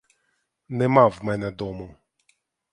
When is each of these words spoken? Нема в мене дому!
Нема 0.69 1.07
в 1.09 1.23
мене 1.23 1.51
дому! 1.51 1.95